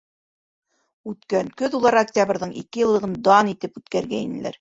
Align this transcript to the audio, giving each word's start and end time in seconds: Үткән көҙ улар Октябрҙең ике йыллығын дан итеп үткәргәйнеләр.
Үткән 1.11 1.51
көҙ 1.61 1.75
улар 1.79 1.97
Октябрҙең 2.01 2.55
ике 2.63 2.81
йыллығын 2.85 3.13
дан 3.29 3.53
итеп 3.53 3.79
үткәргәйнеләр. 3.83 4.49